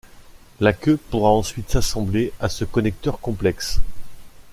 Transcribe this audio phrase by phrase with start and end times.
[0.59, 3.81] La queue pourra ensuite s’assembler à ce connecteur complexe.